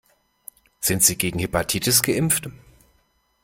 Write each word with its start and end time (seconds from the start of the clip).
Sind 0.79 1.03
Sie 1.03 1.15
gegen 1.15 1.37
Hepatitis 1.37 2.01
geimpft? 2.01 2.49